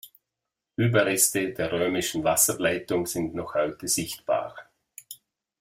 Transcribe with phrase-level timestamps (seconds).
[0.77, 4.57] Überreste der römischen Wasserleitung sind noch heute sichtbar.